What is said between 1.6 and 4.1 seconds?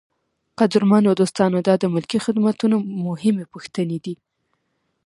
دا د ملکي خدمتونو مهمې پوښتنې